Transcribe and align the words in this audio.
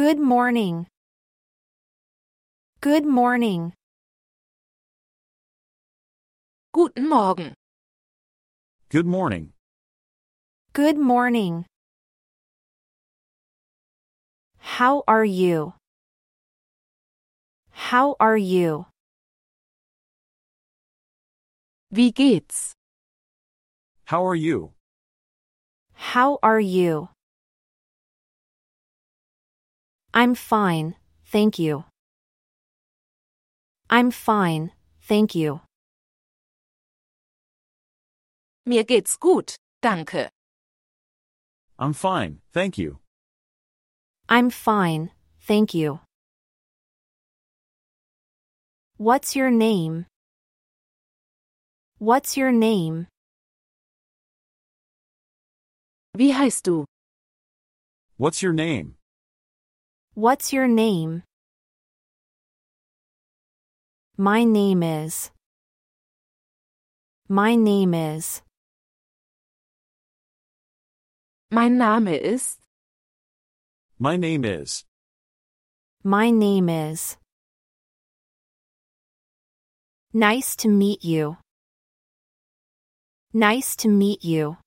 Good 0.00 0.18
morning. 0.18 0.86
Good 2.80 3.04
morning. 3.04 3.74
Guten 6.72 7.06
Morgen. 7.06 7.52
Good 8.88 9.04
morning. 9.04 9.52
Good 10.72 10.96
morning. 10.96 11.66
How 14.56 15.02
are 15.06 15.26
you? 15.26 15.74
How 17.70 18.16
are 18.18 18.38
you? 18.38 18.86
Wie 21.92 22.10
geht's? 22.10 22.72
How 24.06 24.24
are 24.24 24.34
you? 24.34 24.72
How 25.92 26.38
are 26.42 26.58
you? 26.58 27.10
I'm 30.12 30.34
fine, 30.34 30.96
thank 31.24 31.58
you. 31.58 31.84
I'm 33.88 34.10
fine, 34.10 34.72
thank 35.00 35.34
you. 35.34 35.60
Mir 38.66 38.84
geht's 38.84 39.16
gut, 39.16 39.56
danke. 39.82 40.28
I'm 41.78 41.92
fine, 41.92 42.40
thank 42.52 42.76
you. 42.76 42.98
I'm 44.28 44.50
fine, 44.50 45.10
thank 45.40 45.74
you. 45.74 46.00
What's 48.96 49.34
your 49.36 49.50
name? 49.50 50.06
What's 51.98 52.36
your 52.36 52.52
name? 52.52 53.06
Wie 56.16 56.32
heißt 56.34 56.64
du? 56.64 56.84
What's 58.18 58.42
your 58.42 58.52
name? 58.52 58.96
What's 60.20 60.52
your 60.52 60.68
name? 60.68 61.22
My 64.18 64.44
name 64.44 64.82
is. 64.82 65.30
My 67.26 67.54
name 67.54 67.94
is. 67.94 68.42
Mein 71.50 71.78
Name 71.78 72.08
ist. 72.08 72.58
My 73.98 74.18
name 74.18 74.44
is. 74.44 74.84
My 76.04 76.30
name 76.30 76.68
is. 76.68 77.16
Nice 80.12 80.54
to 80.56 80.68
meet 80.68 81.02
you. 81.02 81.38
Nice 83.32 83.74
to 83.76 83.88
meet 83.88 84.22
you. 84.22 84.58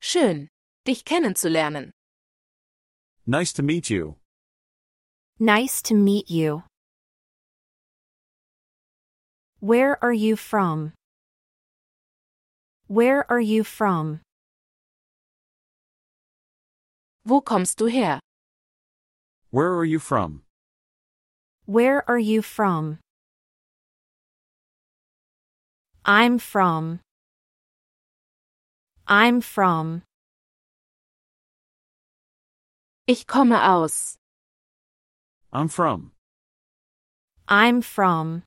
Schön, 0.00 0.46
dich 0.86 1.04
kennenzulernen. 1.04 1.90
Nice 3.26 3.52
to 3.52 3.62
meet 3.62 3.88
you. 3.88 4.16
Nice 5.38 5.80
to 5.82 5.94
meet 5.94 6.28
you. 6.28 6.64
Where 9.60 10.02
are 10.02 10.12
you 10.12 10.34
from? 10.34 10.92
Where 12.88 13.24
are 13.30 13.40
you 13.40 13.62
from? 13.62 14.20
Wo 17.24 17.40
kommst 17.40 17.76
du 17.76 17.88
her? 17.90 18.18
Where 19.50 19.72
are 19.76 19.84
you 19.84 20.00
from? 20.00 20.42
Where 21.66 22.02
are 22.10 22.18
you 22.18 22.42
from? 22.42 22.98
I'm 26.04 26.38
from. 26.38 26.98
I'm 29.06 29.40
from. 29.40 30.02
Ich 33.06 33.26
komme 33.26 33.60
aus. 33.60 34.16
I'm 35.52 35.68
from. 35.68 36.12
I'm 37.48 37.82
from. 37.82 38.44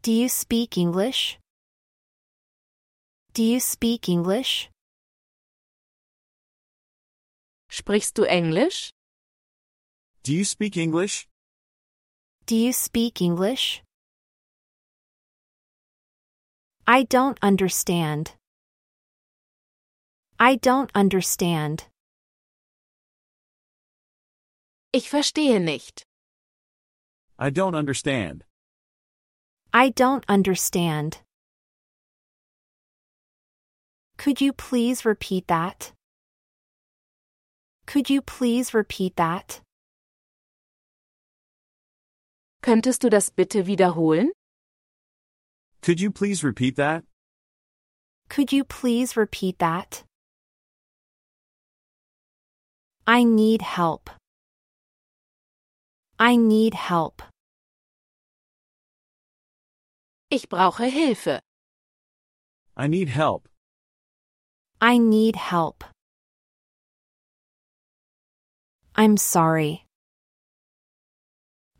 Do 0.00 0.10
you 0.10 0.28
speak 0.30 0.78
English? 0.78 1.38
Do 3.34 3.42
you 3.42 3.60
speak 3.60 4.08
English? 4.08 4.70
Sprichst 7.70 8.14
du 8.14 8.24
Englisch? 8.24 8.90
Do 10.22 10.32
you 10.32 10.44
speak 10.44 10.78
English? 10.78 11.28
Do 12.46 12.56
you 12.56 12.72
speak 12.72 13.20
English? 13.20 13.82
I 16.86 17.02
don't 17.04 17.38
understand. 17.42 18.32
I 20.40 20.54
don't 20.56 20.90
understand. 20.94 21.86
Ich 24.92 25.10
verstehe 25.10 25.60
nicht. 25.60 26.04
I 27.38 27.50
don't 27.50 27.74
understand. 27.74 28.44
I 29.72 29.90
don't 29.90 30.24
understand. 30.28 31.18
Could 34.16 34.40
you 34.40 34.52
please 34.52 35.04
repeat 35.04 35.48
that? 35.48 35.92
Could 37.86 38.08
you 38.08 38.22
please 38.22 38.72
repeat 38.72 39.16
that? 39.16 39.60
Könntest 42.62 43.00
du 43.00 43.10
das 43.10 43.30
bitte 43.30 43.66
wiederholen? 43.66 44.30
Could 45.82 46.00
you 46.00 46.10
please 46.10 46.44
repeat 46.44 46.76
that? 46.76 47.04
Could 48.28 48.52
you 48.52 48.64
please 48.64 49.16
repeat 49.16 49.58
that? 49.58 50.04
I 53.08 53.24
need 53.24 53.62
help. 53.62 54.10
I 56.18 56.36
need 56.36 56.74
help. 56.74 57.22
Ich 60.30 60.46
brauche 60.50 60.90
Hilfe. 60.90 61.40
I 62.76 62.86
need 62.86 63.08
help. 63.08 63.48
I 64.82 64.98
need 64.98 65.36
help. 65.36 65.84
I'm 68.94 69.16
sorry. 69.16 69.86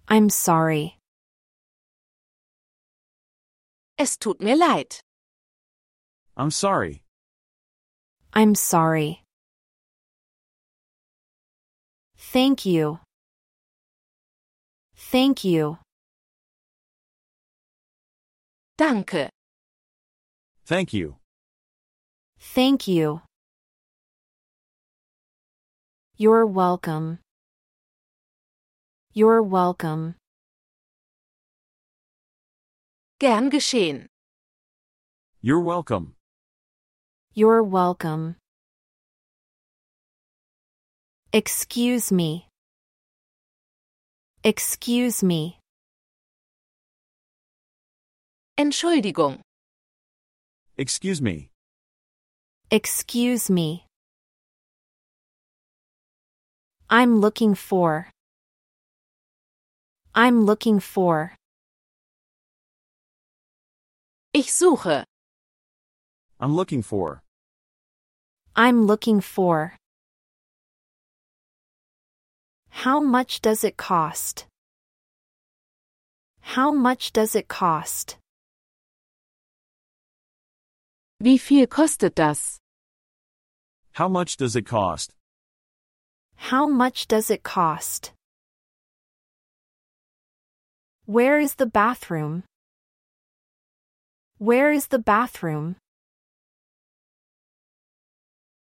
I'm 0.08 0.30
sorry. 0.30 0.96
Es 3.98 4.16
tut 4.16 4.40
mir 4.40 4.56
leid. 4.56 4.98
I'm 6.38 6.50
sorry. 6.50 7.02
I'm 8.32 8.54
sorry. 8.54 9.27
Thank 12.32 12.66
you. 12.66 13.00
Thank 14.94 15.44
you. 15.44 15.78
Danke. 18.76 19.30
Thank 20.66 20.92
you. 20.92 21.16
Thank 22.38 22.86
you. 22.86 23.22
You're 26.18 26.44
welcome. 26.44 27.20
You're 29.14 29.42
welcome. 29.42 30.16
Gern 33.18 33.48
geschehen. 33.48 34.06
You're 35.40 35.62
welcome. 35.62 36.14
You're 37.32 37.62
welcome. 37.62 38.36
Excuse 41.30 42.10
me. 42.10 42.48
Excuse 44.42 45.22
me. 45.22 45.58
Entschuldigung. 48.58 49.40
Excuse 50.78 51.20
me. 51.20 51.50
Excuse 52.70 53.50
me. 53.50 53.84
I'm 56.88 57.20
looking 57.20 57.54
for. 57.54 58.08
I'm 60.14 60.46
looking 60.46 60.80
for. 60.80 61.34
Ich 64.32 64.46
suche. 64.48 65.04
I'm 66.40 66.54
looking 66.56 66.80
for. 66.82 67.22
I'm 68.56 68.86
looking 68.86 69.20
for. 69.20 69.76
How 72.84 73.00
much 73.00 73.40
does 73.40 73.64
it 73.64 73.76
cost? 73.76 74.46
How 76.40 76.70
much 76.70 77.12
does 77.12 77.34
it 77.34 77.48
cost? 77.48 78.18
Wie 81.18 81.38
viel 81.38 81.66
kostet 81.66 82.14
das? 82.14 82.60
How 83.94 84.06
much 84.06 84.36
does 84.36 84.54
it 84.54 84.64
cost? 84.64 85.12
How 86.36 86.68
much 86.68 87.08
does 87.08 87.30
it 87.30 87.42
cost? 87.42 88.12
Where 91.06 91.40
is 91.40 91.56
the 91.56 91.66
bathroom? 91.66 92.44
Where 94.38 94.70
is 94.70 94.86
the 94.86 95.00
bathroom? 95.00 95.74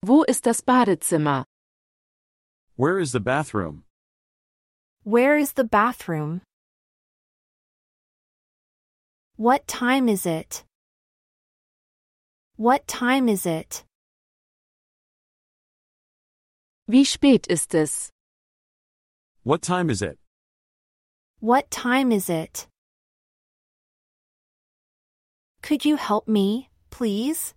Wo 0.05 0.25
ist 0.27 0.43
das 0.43 0.61
Badezimmer? 0.61 1.45
Where 2.75 2.99
is 2.99 3.13
the 3.13 3.21
bathroom? 3.21 3.85
Where 5.05 5.37
is 5.37 5.55
the 5.55 5.65
bathroom? 5.65 6.43
What 9.37 9.67
time 9.67 10.09
is 10.09 10.27
it? 10.27 10.63
What 12.57 12.87
time 12.87 13.29
is 13.29 13.45
it? 13.45 13.83
Wie 16.87 17.05
spät 17.05 17.49
ist 17.49 17.75
es? 17.75 18.13
What 19.43 19.61
time 19.61 19.91
is 19.91 20.03
it? 20.03 20.19
What 21.41 21.69
time 21.73 22.13
is 22.13 22.31
it? 22.31 22.69
Could 25.63 25.85
you 25.85 25.97
help 25.97 26.29
me, 26.29 26.71
please? 26.91 27.55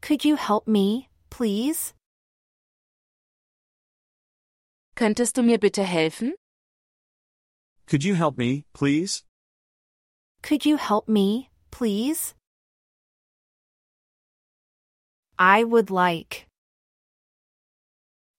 Could 0.00 0.24
you 0.24 0.34
help 0.34 0.66
me, 0.66 1.08
please? 1.30 1.94
Könntest 4.96 5.36
du 5.36 5.42
mir 5.42 5.58
bitte 5.58 5.82
helfen? 5.82 6.34
Could 7.86 8.04
you 8.04 8.14
help 8.14 8.38
me, 8.38 8.64
please? 8.72 9.24
Could 10.42 10.64
you 10.64 10.76
help 10.76 11.08
me, 11.08 11.50
please? 11.70 12.34
I 15.38 15.64
would 15.64 15.90
like. 15.90 16.46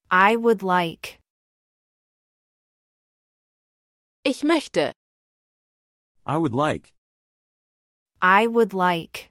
I 0.10 0.38
would 0.38 0.64
like. 0.64 1.20
Ich 4.24 4.44
möchte. 4.44 4.92
I 6.26 6.38
would 6.38 6.54
like. 6.54 6.94
I 8.22 8.48
would 8.48 8.74
like. 8.74 9.30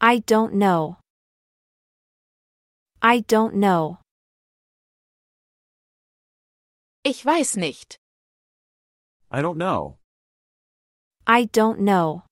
I 0.00 0.18
don't 0.18 0.54
know. 0.54 0.96
I 3.02 3.20
don't 3.20 3.56
know. 3.56 3.98
Ich 7.06 7.22
weiß 7.24 7.56
nicht. 7.58 7.98
I 9.30 9.42
don't 9.42 9.58
know. 9.58 9.98
I 11.26 11.44
don't 11.52 11.80
know. 11.80 12.22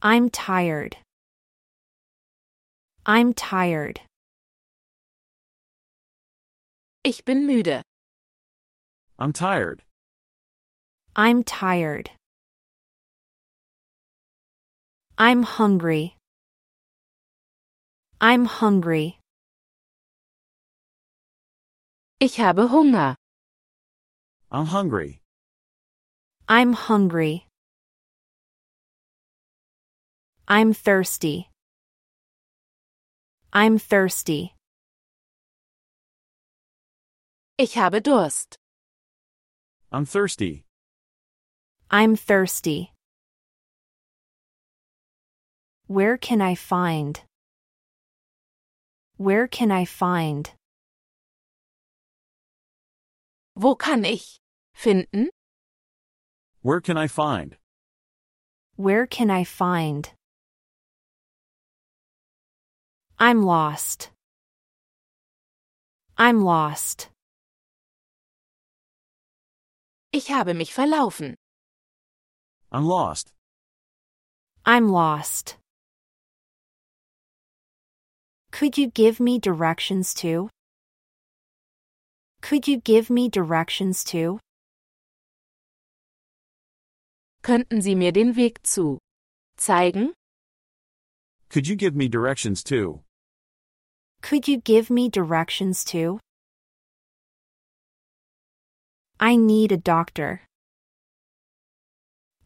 I'm 0.00 0.30
tired. 0.30 0.96
I'm 3.04 3.34
tired. 3.34 4.00
Ich 7.04 7.24
bin 7.26 7.46
müde. 7.46 7.82
I'm 9.18 9.34
tired. 9.34 9.82
I'm 11.14 11.42
tired. 11.44 12.10
I'm 15.18 15.42
hungry. 15.42 16.16
I'm 18.20 18.46
hungry. 18.46 19.18
Ich 22.18 22.38
habe 22.38 22.68
Hunger. 22.68 23.14
I'm 24.50 24.66
hungry. 24.66 25.20
I'm 26.48 26.72
hungry. 26.72 27.46
I'm 30.48 30.72
thirsty. 30.72 31.50
I'm 33.52 33.78
thirsty. 33.78 34.54
Ich 37.58 37.74
habe 37.74 38.00
Durst. 38.02 38.56
I'm 39.92 40.06
thirsty. 40.06 40.64
I'm 41.90 42.16
thirsty. 42.16 42.92
Where 45.86 46.16
can 46.16 46.40
I 46.40 46.54
find? 46.54 47.20
Where 49.18 49.46
can 49.46 49.70
I 49.70 49.84
find? 49.84 50.50
Wo 53.58 53.74
kann 53.74 54.04
ich 54.04 54.38
finden? 54.74 55.30
Where 56.62 56.82
can 56.82 56.98
I 56.98 57.08
find? 57.08 57.56
Where 58.76 59.06
can 59.06 59.30
I 59.30 59.44
find? 59.44 60.10
I'm 63.18 63.42
lost. 63.42 64.10
I'm 66.18 66.42
lost. 66.44 67.08
Ich 70.12 70.28
habe 70.28 70.52
mich 70.54 70.74
verlaufen. 70.74 71.34
I'm 72.70 72.84
lost. 72.84 73.32
I'm 74.66 74.90
lost. 74.90 75.56
Could 78.50 78.76
you 78.76 78.90
give 78.90 79.18
me 79.18 79.38
directions 79.38 80.12
to? 80.14 80.50
Could 82.46 82.68
you 82.68 82.78
give 82.78 83.10
me 83.10 83.28
directions 83.28 84.04
to? 84.04 84.38
Könnten 87.42 87.82
Sie 87.82 87.96
mir 87.96 88.12
den 88.12 88.36
Weg 88.36 88.62
zu 88.62 88.98
zeigen? 89.58 90.12
Could 91.48 91.66
you 91.66 91.74
give 91.74 91.96
me 91.96 92.06
directions 92.08 92.62
to? 92.62 93.00
Could 94.22 94.46
you 94.46 94.58
give 94.60 94.90
me 94.90 95.08
directions 95.08 95.82
to? 95.86 96.20
I 99.18 99.34
need 99.34 99.72
a 99.72 99.76
doctor. 99.76 100.42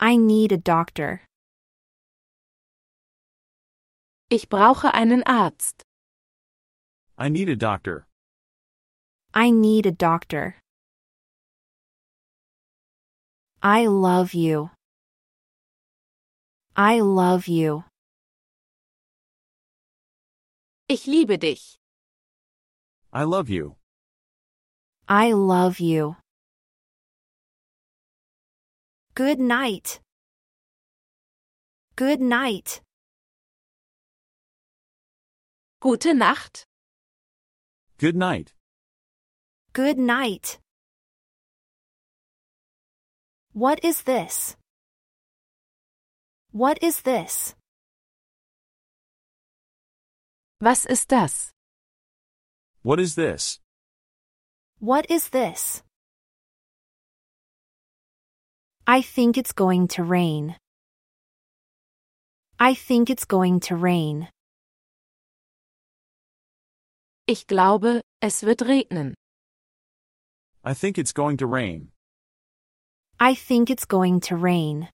I 0.01 0.17
need 0.17 0.51
a 0.51 0.57
doctor. 0.57 1.21
Ich 4.31 4.49
brauche 4.49 4.95
einen 4.95 5.23
Arzt. 5.27 5.83
I 7.19 7.29
need 7.29 7.51
a 7.51 7.57
doctor. 7.57 8.07
I 9.33 9.51
need 9.51 9.87
a 9.87 9.93
doctor. 9.93 10.57
I 13.63 13.87
love 13.87 14.35
you. 14.35 14.71
I 16.77 17.01
love 17.01 17.47
you. 17.47 17.85
Ich 20.89 21.07
liebe 21.07 21.39
dich. 21.39 21.77
I 23.13 23.23
love 23.25 23.49
you. 23.49 23.77
I 25.09 25.33
love 25.33 25.79
you. 25.79 26.17
Good 29.15 29.39
night. 29.39 30.01
Good 31.95 32.21
night. 32.21 32.81
Gute 35.81 36.15
Nacht. 36.15 36.65
Good 37.99 38.17
night. 38.17 38.55
Good 39.73 39.99
night. 39.99 40.59
What 43.53 43.79
is 43.85 44.03
this? 44.03 44.57
What 46.51 46.83
is 46.83 47.03
this? 47.03 47.55
Was 50.61 50.87
ist 50.87 51.07
das? 51.09 51.53
What 52.83 52.99
is 52.99 53.15
this? 53.15 53.61
What 54.81 55.07
is 55.09 55.29
this? 55.29 55.85
I 58.89 59.03
think 59.03 59.39
it's 59.39 59.53
going 59.53 59.87
to 59.95 60.03
rain. 60.03 60.57
I 62.59 62.75
think 62.75 63.09
it's 63.09 63.25
going 63.25 63.61
to 63.61 63.77
rain. 63.77 64.27
Ich 67.29 67.47
glaube, 67.47 68.01
es 68.21 68.43
wird 68.43 68.63
regnen. 68.63 69.15
I 70.63 70.75
think 70.75 70.99
it's 70.99 71.13
going 71.13 71.39
to 71.39 71.47
rain. 71.47 71.89
I 73.19 73.35
think 73.35 73.71
it's 73.71 73.87
going 73.87 74.21
to 74.29 74.37
rain. 74.37 74.89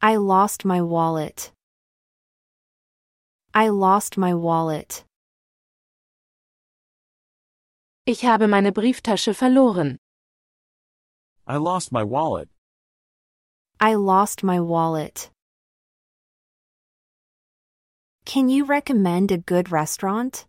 I 0.00 0.16
lost 0.16 0.64
my 0.64 0.80
wallet. 0.80 1.52
I 3.54 3.68
lost 3.68 4.16
my 4.16 4.32
wallet. 4.34 5.04
Ich 8.06 8.22
habe 8.22 8.48
meine 8.48 8.72
Brieftasche 8.72 9.34
verloren. 9.34 9.98
I 11.46 11.56
lost 11.58 11.92
my 11.92 12.02
wallet. 12.02 12.48
I 13.78 13.94
lost 13.94 14.42
my 14.42 14.60
wallet. 14.60 15.30
Can 18.24 18.48
you 18.48 18.64
recommend 18.64 19.30
a 19.30 19.36
good 19.38 19.70
restaurant? 19.70 20.46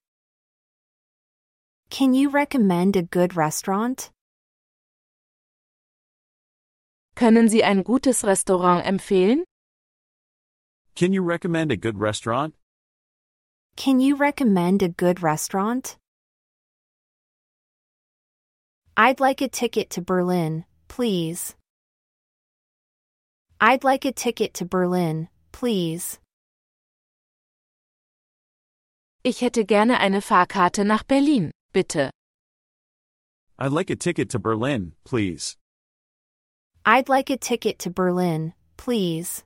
Can 1.94 2.16
you 2.16 2.32
recommend 2.32 2.96
a 2.96 3.04
good 3.04 3.36
restaurant? 3.36 4.10
Können 7.16 7.48
Sie 7.48 7.64
ein 7.64 7.84
gutes 7.84 8.24
Restaurant 8.24 8.84
empfehlen? 8.84 9.44
Can 10.96 11.14
you 11.14 11.22
recommend 11.22 11.72
a 11.72 11.78
good 11.78 12.00
restaurant? 12.00 12.56
Can 13.76 14.00
you 14.00 14.16
recommend 14.16 14.82
a 14.82 14.90
good 14.90 15.22
restaurant? 15.22 15.98
I'd 18.98 19.20
like 19.20 19.42
a 19.42 19.48
ticket 19.48 19.92
to 19.92 20.02
Berlin, 20.02 20.66
please. 20.88 21.56
I'd 23.62 23.84
like 23.84 24.04
a 24.04 24.12
ticket 24.12 24.56
to 24.56 24.66
Berlin, 24.66 25.30
please. 25.52 26.18
Ich 29.24 29.42
hätte 29.42 29.64
gerne 29.64 30.00
eine 30.00 30.22
Fahrkarte 30.22 30.84
nach 30.84 31.04
Berlin, 31.04 31.52
bitte. 31.74 32.12
I'd 33.60 33.72
like 33.72 33.90
a 33.90 33.96
ticket 33.96 34.30
to 34.30 34.40
Berlin, 34.40 34.94
please. 35.04 35.58
I'd 36.86 37.10
like 37.10 37.30
a 37.30 37.38
ticket 37.38 37.80
to 37.80 37.90
Berlin, 37.90 38.54
please. 38.78 39.44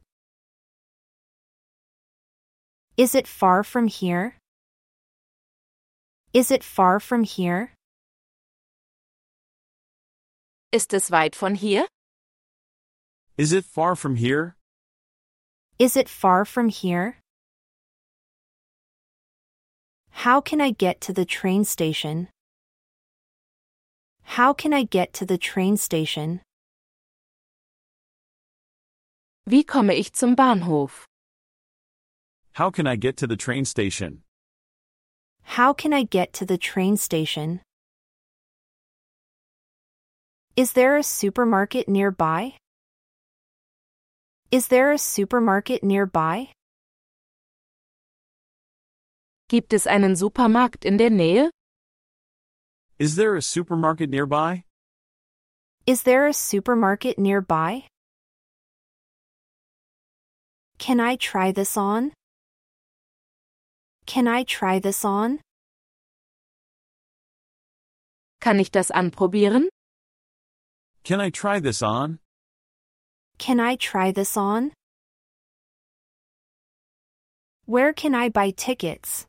Is 2.97 3.15
it 3.15 3.27
far 3.27 3.63
from 3.63 3.87
here? 3.87 4.35
Is 6.33 6.51
it 6.51 6.63
far 6.63 6.99
from 6.99 7.23
here? 7.23 7.71
Ist 10.71 10.93
es 10.93 11.09
weit 11.09 11.35
von 11.35 11.55
hier? 11.55 11.87
Is 13.37 13.53
it 13.53 13.63
far 13.65 13.95
from 13.95 14.15
here? 14.15 14.55
Is 15.79 15.95
it 15.95 16.09
far 16.09 16.43
from 16.43 16.69
here? 16.69 17.17
How 20.21 20.41
can 20.41 20.59
I 20.59 20.71
get 20.71 20.99
to 21.01 21.13
the 21.13 21.25
train 21.25 21.63
station? 21.63 22.29
How 24.23 24.51
can 24.51 24.73
I 24.73 24.81
get 24.81 25.13
to 25.13 25.27
the 25.27 25.37
train 25.37 25.77
station? 25.77 26.41
Wie 29.45 29.63
komme 29.63 29.91
ich 29.91 30.11
zum 30.11 30.35
Bahnhof? 30.35 31.05
How 32.53 32.71
can 32.71 32.87
I 32.87 32.95
get 32.95 33.15
to 33.17 33.27
the 33.27 33.37
train 33.37 33.63
station? 33.63 34.23
How 35.43 35.71
can 35.71 35.93
I 35.93 36.01
get 36.01 36.33
to 36.33 36.47
the 36.47 36.57
train 36.57 36.97
station? 36.97 37.61
Is 40.55 40.73
there 40.73 40.97
a 40.97 41.03
supermarket 41.03 41.87
nearby? 41.87 42.55
Is 44.49 44.69
there 44.69 44.91
a 44.91 44.97
supermarket 44.97 45.83
nearby? 45.83 46.56
Gibt 49.49 49.71
es 49.71 49.87
einen 49.87 50.17
Supermarkt 50.17 50.83
in 50.83 50.97
der 50.97 51.09
Nähe? 51.09 51.49
Is 52.99 53.15
there 53.15 53.37
a 53.37 53.41
supermarket 53.41 54.09
nearby? 54.09 54.65
Is 55.85 56.03
there 56.03 56.27
a 56.27 56.33
supermarket 56.33 57.17
nearby? 57.17 57.87
Can 60.79 60.99
I 60.99 61.15
try 61.15 61.53
this 61.53 61.77
on? 61.77 62.11
Can 64.05 64.27
I 64.27 64.43
try 64.43 64.79
this 64.79 65.05
on? 65.05 65.39
Kann 68.41 68.59
ich 68.59 68.69
das 68.71 68.91
anprobieren? 68.91 69.69
Can 71.05 71.21
I 71.21 71.29
try 71.29 71.61
this 71.61 71.81
on? 71.81 72.19
Can 73.37 73.61
I 73.61 73.77
try 73.77 74.11
this 74.11 74.35
on? 74.35 74.73
Where 77.65 77.93
can 77.93 78.13
I 78.13 78.27
buy 78.29 78.51
tickets? 78.51 79.25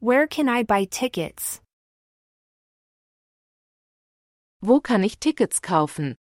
Where 0.00 0.26
can 0.26 0.48
I 0.48 0.62
buy 0.62 0.84
tickets? 0.84 1.60
Wo 4.60 4.80
kann 4.80 5.04
ich 5.04 5.18
Tickets 5.18 5.60
kaufen? 5.60 6.16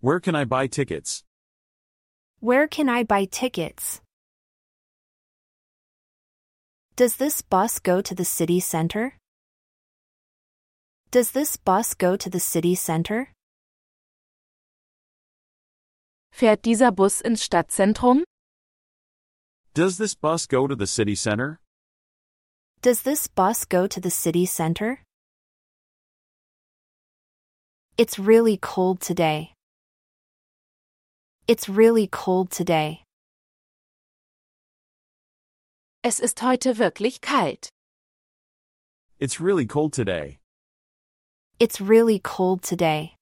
Where 0.00 0.20
can 0.20 0.34
I 0.34 0.44
buy 0.44 0.66
tickets? 0.66 1.22
Where 2.40 2.66
can 2.66 2.88
I 2.88 3.04
buy 3.04 3.26
tickets? 3.26 4.00
Does 6.96 7.16
this 7.16 7.40
bus 7.42 7.78
go 7.78 8.00
to 8.02 8.14
the 8.14 8.24
city 8.24 8.60
center? 8.60 9.16
Does 11.10 11.30
this 11.30 11.56
bus 11.56 11.94
go 11.94 12.16
to 12.16 12.28
the 12.28 12.40
city 12.40 12.74
center? 12.74 13.28
Fährt 16.32 16.62
dieser 16.62 16.90
Bus 16.90 17.20
ins 17.20 17.42
Stadtzentrum? 17.42 18.24
Does 19.72 19.98
this 19.98 20.14
bus 20.14 20.46
go 20.46 20.66
to 20.66 20.74
the 20.74 20.86
city 20.86 21.14
center? 21.14 21.60
Does 22.84 23.00
this 23.00 23.28
bus 23.28 23.64
go 23.64 23.86
to 23.86 23.98
the 23.98 24.10
city 24.10 24.44
center? 24.44 25.00
It's 27.96 28.18
really 28.18 28.58
cold 28.58 29.00
today. 29.00 29.54
It's 31.48 31.66
really 31.66 32.06
cold 32.06 32.50
today. 32.50 33.02
Es 36.02 36.20
ist 36.20 36.42
heute 36.42 36.76
wirklich 36.76 37.22
kalt. 37.22 37.70
It's 39.18 39.40
really 39.40 39.64
cold 39.64 39.94
today. 39.94 40.36
It's 41.58 41.80
really 41.80 42.18
cold 42.18 42.62
today. 42.62 43.14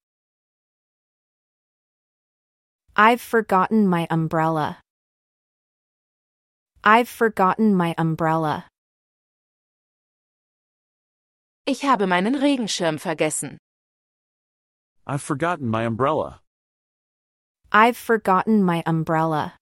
I've 2.96 3.20
forgotten 3.20 3.86
my 3.86 4.08
umbrella. 4.10 4.78
I've 6.82 7.08
forgotten 7.08 7.76
my 7.76 7.94
umbrella. 7.96 8.64
Ich 11.64 11.84
habe 11.84 12.06
meinen 12.08 12.34
Regenschirm 12.34 12.98
vergessen. 12.98 13.58
I've 15.06 15.22
forgotten 15.22 15.68
my 15.68 15.86
umbrella. 15.86 16.40
I've 17.70 17.96
forgotten 17.96 18.62
my 18.62 18.82
umbrella. 18.84 19.56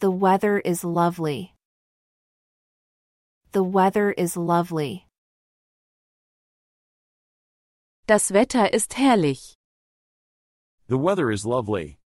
The 0.00 0.10
weather 0.10 0.58
is 0.58 0.84
lovely. 0.84 1.54
The 3.52 3.64
weather 3.64 4.12
is 4.12 4.36
lovely. 4.36 5.06
Das 8.06 8.30
Wetter 8.30 8.66
ist 8.72 8.92
herrlich. 8.94 9.54
The 10.88 10.98
weather 10.98 11.30
is 11.30 11.44
lovely. 11.44 11.98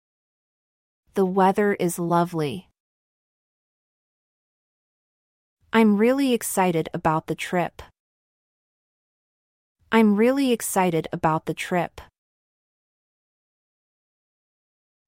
The 1.14 1.26
weather 1.26 1.74
is 1.74 1.98
lovely. 1.98 2.69
I'm 5.72 5.96
really 5.98 6.32
excited 6.32 6.88
about 6.92 7.28
the 7.28 7.36
trip. 7.36 7.80
I'm 9.92 10.16
really 10.16 10.50
excited 10.50 11.06
about 11.12 11.46
the 11.46 11.54
trip. 11.54 12.00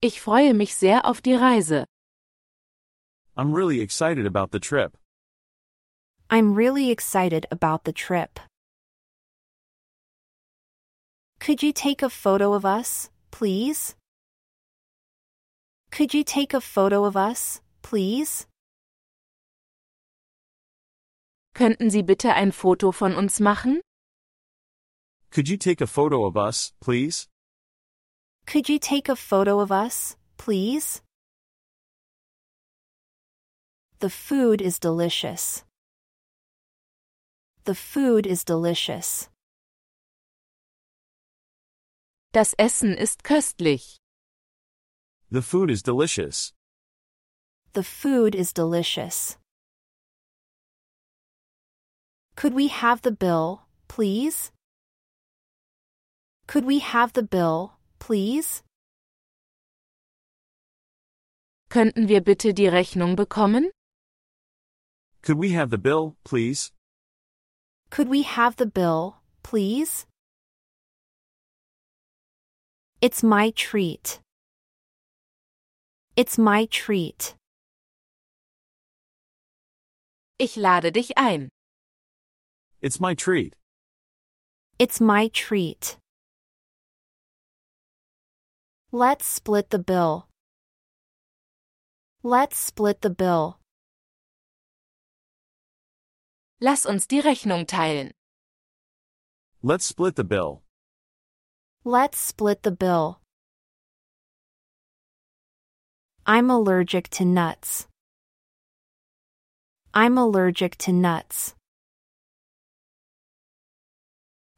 Ich 0.01 0.21
freue 0.21 0.55
mich 0.55 0.75
sehr 0.75 1.05
auf 1.05 1.21
die 1.21 1.35
Reise. 1.35 1.85
I'm 3.37 3.53
really 3.53 3.81
excited 3.81 4.25
about 4.25 4.53
the 4.53 4.61
trip. 4.61 4.97
I'm 6.31 6.55
really 6.55 6.91
excited 6.91 7.47
about 7.51 7.83
the 7.85 7.93
trip. 7.93 8.39
Could 11.41 11.63
you 11.63 11.73
take 11.73 12.03
a 12.03 12.09
photo 12.09 12.53
of 12.53 12.65
us, 12.65 13.11
please? 13.33 13.97
Could 15.91 16.15
you 16.15 16.23
take 16.23 16.55
a 16.55 16.61
photo 16.61 17.05
of 17.05 17.17
us, 17.17 17.61
please? 17.83 18.47
Könnten 21.55 21.91
Sie 21.91 22.03
bitte 22.03 22.35
ein 22.35 22.53
Foto 22.53 22.93
von 22.93 23.15
uns 23.15 23.41
machen? 23.41 23.81
Could 25.31 25.49
you 25.49 25.57
take 25.57 25.83
a 25.83 25.87
photo 25.87 26.27
of 26.27 26.37
us, 26.37 26.73
please? 26.81 27.29
Could 28.47 28.69
you 28.69 28.79
take 28.79 29.09
a 29.11 29.17
photo 29.17 29.61
of 29.61 29.71
us, 29.71 30.17
please? 30.37 31.03
The 34.01 34.11
food 34.11 34.61
is 34.61 34.79
delicious. 34.81 35.65
The 37.65 37.75
food 37.75 38.27
is 38.27 38.45
delicious. 38.45 39.29
Das 42.33 42.55
Essen 42.59 42.95
ist 42.97 43.23
köstlich. 43.25 43.99
The 45.31 45.43
food 45.43 45.71
is 45.71 45.83
delicious. 45.83 46.53
The 47.75 47.85
food 47.85 48.35
is 48.35 48.53
delicious. 48.53 49.39
Could 52.37 52.55
we 52.55 52.69
have 52.69 53.03
the 53.03 53.13
bill, 53.13 53.63
please? 53.89 54.51
Could 56.47 56.65
we 56.65 56.81
have 56.81 57.13
the 57.13 57.23
bill, 57.23 57.75
please? 57.99 58.63
Könnten 61.71 62.09
wir 62.09 62.21
bitte 62.21 62.53
die 62.53 62.69
Rechnung 62.69 63.17
bekommen? 63.17 63.71
Could 65.23 65.39
we 65.39 65.53
have 65.53 65.71
the 65.71 65.79
bill, 65.79 66.17
please? 66.25 66.73
Could 67.91 68.09
we 68.09 68.23
have 68.23 68.57
the 68.57 68.67
bill, 68.67 69.17
please? 69.43 70.07
It's 73.01 73.23
my 73.23 73.51
treat. 73.51 74.21
It's 76.17 76.39
my 76.39 76.67
treat. 76.67 77.35
Ich 80.39 80.57
lade 80.57 80.93
dich 80.93 81.13
ein. 81.17 81.49
It's 82.83 82.99
my 82.99 83.15
treat. 83.15 83.55
It's 84.77 85.01
my 85.01 85.29
treat. 85.29 85.99
Let's 88.91 89.25
split 89.25 89.71
the 89.71 89.79
bill. 89.79 90.27
Let's 92.25 92.59
split 92.59 93.01
the 93.03 93.11
bill. 93.11 93.61
Lass 96.61 96.85
uns 96.85 97.07
die 97.07 97.23
Rechnung 97.23 97.67
teilen. 97.67 98.11
Let's 99.63 99.87
split 99.87 100.17
the 100.17 100.25
bill. 100.25 100.63
Let's 101.85 102.19
split 102.19 102.65
the 102.65 102.73
bill. 102.73 103.21
I'm 106.27 106.51
allergic 106.51 107.09
to 107.11 107.25
nuts. 107.25 107.87
I'm 109.95 110.19
allergic 110.19 110.77
to 110.79 110.93
nuts. 110.93 111.55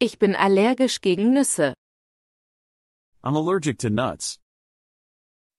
Ich 0.00 0.18
bin 0.18 0.34
allergisch 0.34 1.00
gegen 1.00 1.32
Nüsse. 1.32 1.74
I'm 3.22 3.36
allergic 3.36 3.78
to 3.78 3.90
nuts. 3.90 4.38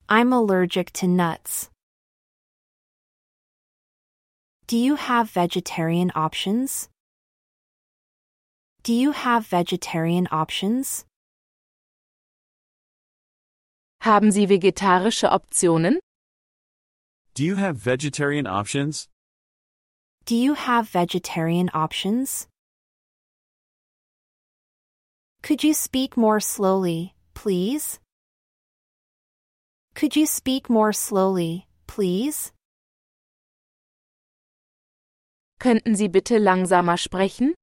I'm 0.08 0.34
allergic 0.34 0.92
to 0.94 1.08
nuts. 1.08 1.70
Do 4.68 4.78
you 4.78 4.96
have 4.96 5.30
vegetarian 5.32 6.12
options? 6.16 6.90
Do 8.84 8.94
you 8.94 9.12
have 9.14 9.48
vegetarian 9.48 10.28
options? 10.32 11.06
Haben 14.02 14.32
Sie 14.32 14.46
vegetarische 14.48 15.32
Optionen? 15.32 15.98
Do 17.34 17.44
you 17.44 17.56
have 17.56 17.78
vegetarian 17.78 18.46
options? 18.46 19.08
Do 20.26 20.36
you 20.36 20.54
have 20.54 20.88
vegetarian 20.90 21.70
options? 21.74 22.48
Could 25.46 25.64
you 25.64 25.76
speak 25.76 26.18
more 26.18 26.40
slowly, 26.40 27.14
please? 27.36 28.00
Could 29.94 30.16
you 30.16 30.26
speak 30.26 30.72
more 30.72 30.92
slowly, 30.92 31.68
please? 31.86 32.52
Könnten 35.62 35.96
Sie 35.96 36.08
bitte 36.08 36.40
langsamer 36.40 36.98
sprechen? 36.98 37.54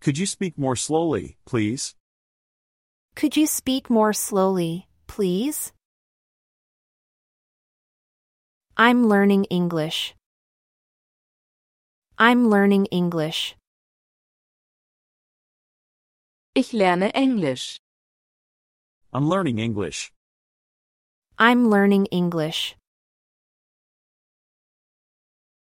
Could 0.00 0.18
you 0.18 0.26
speak 0.26 0.58
more 0.58 0.74
slowly, 0.74 1.36
please? 1.46 1.94
Could 3.14 3.36
you 3.36 3.46
speak 3.46 3.88
more 3.88 4.12
slowly, 4.12 4.88
please? 5.06 5.72
I'm 8.76 9.06
learning 9.06 9.44
English. 9.44 10.16
I'm 12.18 12.50
learning 12.50 12.86
English. 12.86 13.54
Ich 16.54 16.74
lerne 16.74 17.14
Englisch. 17.14 17.78
I'm 19.10 19.26
learning 19.26 19.58
English. 19.58 20.12
I'm 21.38 21.70
learning 21.70 22.04
English. 22.12 22.76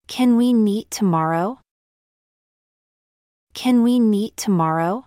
Can 0.06 0.38
we 0.38 0.54
meet 0.54 0.90
tomorrow? 0.90 1.58
Can 3.52 3.82
we 3.82 4.00
meet 4.00 4.38
tomorrow? 4.38 5.04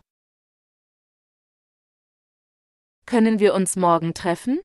Können 3.07 3.39
wir 3.39 3.55
uns 3.55 3.75
morgen 3.75 4.13
treffen? 4.13 4.61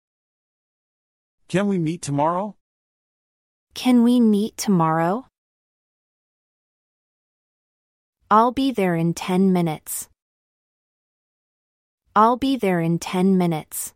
Can 1.49 1.67
we 1.67 1.79
meet 1.79 2.03
tomorrow? 2.03 2.57
Can 3.73 4.05
we 4.05 4.21
meet 4.21 4.59
tomorrow? 4.59 5.25
I'll 8.31 8.53
be 8.53 8.71
there 8.71 8.95
in 8.95 9.15
10 9.15 9.51
minutes. 9.55 10.11
I'll 12.17 12.39
be 12.39 12.57
there 12.57 12.81
in 12.81 12.99
10 12.99 13.37
minutes. 13.37 13.93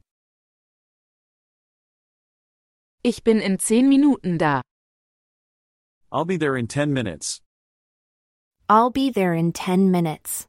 Ich 3.03 3.25
bin 3.25 3.41
in 3.41 3.57
zehn 3.57 3.89
Minuten 3.89 4.37
da. 4.37 4.61
I'll 6.13 6.27
be 6.27 6.37
there 6.37 6.55
in 6.55 6.67
10 6.67 6.93
minutes. 6.93 7.41
I'll 8.69 8.91
be 8.91 9.09
there 9.09 9.33
in 9.33 9.53
10 9.53 9.91
minutes. 9.91 10.47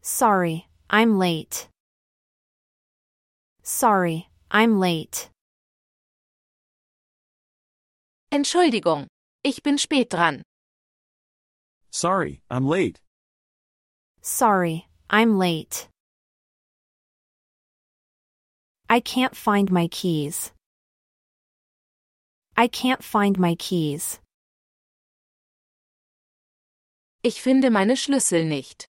Sorry, 0.00 0.68
I'm 0.88 1.18
late. 1.18 1.66
Sorry, 3.64 4.28
I'm 4.48 4.78
late. 4.78 5.28
Entschuldigung, 8.30 9.08
ich 9.42 9.64
bin 9.64 9.76
spät 9.76 10.10
dran. 10.10 10.42
Sorry, 11.90 12.42
I'm 12.48 12.64
late. 12.64 13.00
Sorry, 14.20 14.86
I'm 15.10 15.38
late. 15.38 15.88
I 18.90 19.00
can't 19.00 19.36
find 19.36 19.70
my 19.70 19.88
keys. 19.88 20.52
I 22.56 22.68
can't 22.68 23.04
find 23.04 23.38
my 23.38 23.54
keys. 23.54 24.18
Ich 27.22 27.40
finde 27.42 27.70
meine 27.70 27.96
Schlüssel 27.96 28.46
nicht. 28.46 28.86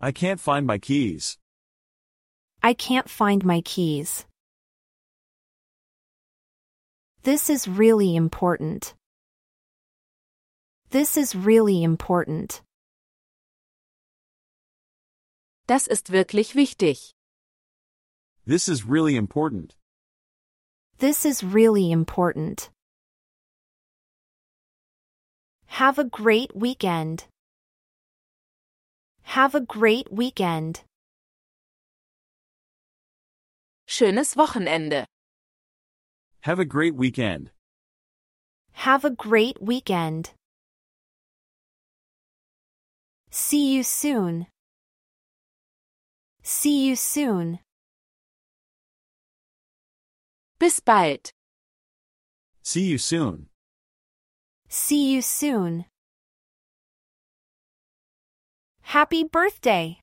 I 0.00 0.12
can't 0.12 0.40
find 0.40 0.66
my 0.66 0.78
keys. 0.78 1.38
I 2.62 2.74
can't 2.74 3.08
find 3.08 3.44
my 3.44 3.60
keys. 3.60 4.26
This 7.22 7.48
is 7.48 7.68
really 7.68 8.16
important. 8.16 8.94
This 10.90 11.16
is 11.16 11.34
really 11.34 11.82
important. 11.82 12.62
Das 15.72 15.86
ist 15.86 16.12
wirklich 16.12 16.54
wichtig. 16.54 17.14
This 18.44 18.68
is 18.68 18.84
really 18.86 19.16
important. 19.16 19.74
This 20.98 21.24
is 21.24 21.42
really 21.42 21.90
important. 21.90 22.70
Have 25.78 25.98
a 25.98 26.04
great 26.04 26.54
weekend. 26.54 27.26
Have 29.22 29.54
a 29.54 29.62
great 29.62 30.12
weekend. 30.12 30.84
Schönes 33.88 34.36
Wochenende. 34.36 35.06
Have 36.42 36.58
a 36.58 36.66
great 36.66 36.96
weekend. 36.96 37.50
Have 38.72 39.06
a 39.06 39.10
great 39.10 39.56
weekend. 39.62 40.34
See 43.30 43.72
you 43.74 43.82
soon. 43.82 44.51
See 46.62 46.86
you 46.86 46.94
soon. 46.94 47.58
Bis 50.60 50.78
bald. 50.78 51.32
See 52.62 52.84
you 52.84 52.98
soon. 52.98 53.48
See 54.68 55.12
you 55.12 55.22
soon. 55.22 55.86
Happy 58.82 59.24
birthday. 59.24 59.98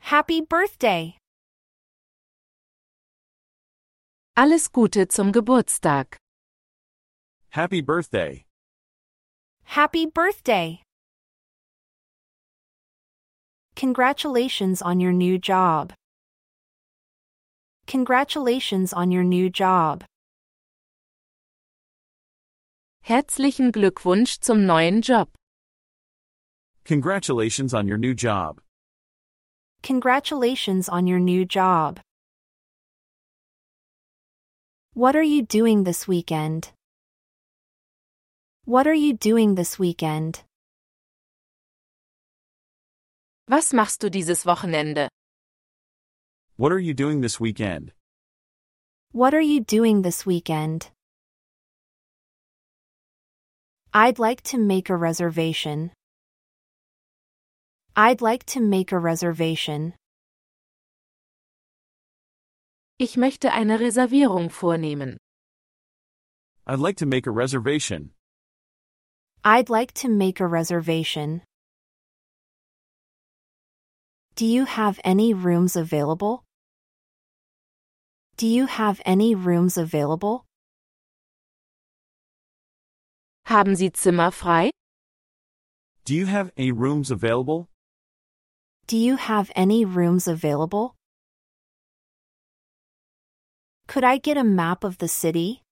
Happy 0.00 0.42
birthday. 0.42 1.16
Alles 4.36 4.68
Gute 4.68 5.08
zum 5.08 5.32
Geburtstag. 5.32 6.18
Happy 7.48 7.80
birthday. 7.80 8.44
Happy 9.64 10.04
birthday. 10.04 10.82
Congratulations 13.78 14.82
on 14.82 14.98
your 14.98 15.12
new 15.12 15.38
job. 15.38 15.92
Congratulations 17.86 18.92
on 18.92 19.12
your 19.12 19.22
new 19.22 19.48
job. 19.48 20.02
Herzlichen 23.02 23.70
Glückwunsch 23.70 24.40
zum 24.40 24.66
neuen 24.66 25.00
Job. 25.00 25.28
Congratulations 26.84 27.72
on 27.72 27.86
your 27.86 27.98
new 27.98 28.14
job. 28.14 28.60
Congratulations 29.84 30.88
on 30.88 31.06
your 31.06 31.20
new 31.20 31.44
job. 31.44 32.00
What 34.94 35.14
are 35.14 35.22
you 35.22 35.42
doing 35.42 35.84
this 35.84 36.08
weekend? 36.08 36.72
What 38.64 38.88
are 38.88 39.00
you 39.06 39.12
doing 39.12 39.54
this 39.54 39.78
weekend? 39.78 40.42
Was 43.48 43.72
machst 43.72 44.02
du 44.02 44.10
dieses 44.10 44.44
Wochenende? 44.44 45.08
What 46.58 46.70
are 46.70 46.78
you 46.78 46.92
doing 46.92 47.22
this 47.22 47.40
weekend? 47.40 47.92
What 49.12 49.32
are 49.32 49.40
you 49.40 49.60
doing 49.60 50.02
this 50.02 50.26
weekend? 50.26 50.90
I'd 53.94 54.18
like 54.18 54.42
to 54.50 54.58
make 54.58 54.90
a 54.90 54.96
reservation. 54.96 55.92
I'd 57.96 58.20
like 58.20 58.44
to 58.52 58.60
make 58.60 58.92
a 58.92 58.98
reservation. 58.98 59.94
Ich 62.98 63.16
möchte 63.16 63.50
eine 63.50 63.78
Reservierung 63.78 64.50
vornehmen. 64.50 65.16
I'd 66.66 66.80
like 66.80 66.96
to 66.98 67.06
make 67.06 67.26
a 67.26 67.30
reservation. 67.30 68.10
I'd 69.42 69.70
like 69.70 69.94
to 70.02 70.10
make 70.10 70.38
a 70.38 70.46
reservation. 70.46 71.40
Do 74.38 74.46
you 74.46 74.66
have 74.66 75.00
any 75.02 75.34
rooms 75.34 75.74
available? 75.74 76.44
Do 78.36 78.46
you 78.46 78.66
have 78.66 79.00
any 79.04 79.34
rooms 79.34 79.76
available? 79.76 80.44
Haben 83.46 83.74
Sie 83.74 83.90
Zimmer 83.96 84.30
frei? 84.30 84.70
Do 86.04 86.14
you 86.14 86.26
have 86.26 86.52
any 86.56 86.70
rooms 86.70 87.10
available? 87.10 87.66
Do 88.86 88.96
you 88.96 89.16
have 89.16 89.50
any 89.56 89.84
rooms 89.84 90.28
available? 90.28 90.94
Could 93.88 94.04
I 94.04 94.18
get 94.18 94.36
a 94.36 94.44
map 94.44 94.84
of 94.84 94.98
the 94.98 95.08
city? 95.08 95.62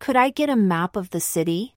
Could 0.00 0.16
I 0.16 0.28
get 0.28 0.50
a 0.50 0.56
map 0.56 0.96
of 0.96 1.08
the 1.08 1.20
city? 1.20 1.72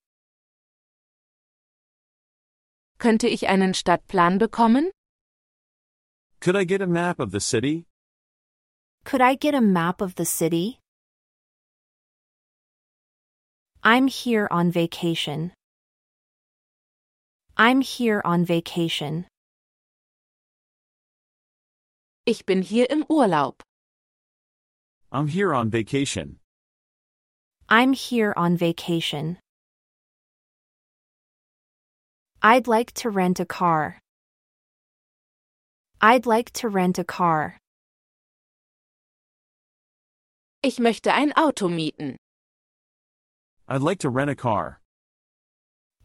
Könnte 2.99 3.29
ich 3.29 3.47
einen 3.47 3.73
Stadtplan 3.73 4.37
bekommen? 4.37 4.91
Could 6.39 6.55
I 6.55 6.63
get 6.63 6.81
a 6.81 6.87
map 6.87 7.19
of 7.19 7.31
the 7.31 7.39
city? 7.39 7.85
Could 9.03 9.21
I 9.21 9.35
get 9.35 9.55
a 9.55 9.61
map 9.61 10.01
of 10.01 10.15
the 10.15 10.25
city? 10.25 10.79
I'm 13.83 14.07
here 14.07 14.47
on 14.51 14.71
vacation. 14.71 15.53
I'm 17.57 17.81
here 17.81 18.21
on 18.23 18.45
vacation. 18.45 19.25
Ich 22.25 22.45
bin 22.45 22.61
hier 22.61 22.85
im 22.89 23.03
Urlaub. 23.05 23.61
I'm 25.11 25.27
here 25.27 25.53
on 25.53 25.69
vacation. 25.69 26.39
I'm 27.69 27.93
here 27.93 28.33
on 28.37 28.57
vacation. 28.57 29.37
I'd 32.41 32.67
like 32.67 32.91
to 33.01 33.09
rent 33.09 33.39
a 33.39 33.45
car. 33.45 33.99
I'd 35.99 36.27
like 36.27 36.51
to 36.61 36.69
rent 36.69 36.99
a 36.99 37.03
car. 37.03 37.57
Ich 40.61 40.77
möchte 40.77 41.11
ein 41.11 41.31
Auto 41.33 41.67
mieten. 41.67 42.17
I'd 43.67 43.81
like 43.81 43.99
to 43.99 44.09
rent 44.09 44.29
a 44.29 44.35
car. 44.35 44.79